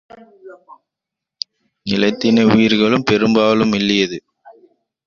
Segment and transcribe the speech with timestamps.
[1.85, 4.27] நிலைத்திணை உயிர்களுள், பெரும்பாலும் மெல்லியதும்